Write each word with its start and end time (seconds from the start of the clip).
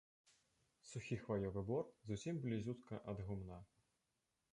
Сухі 0.91 1.17
хваёвы 1.25 1.61
бор 1.67 1.85
зусім 2.11 2.35
блізютка 2.45 2.99
ад 3.13 3.21
гумна. 3.29 3.59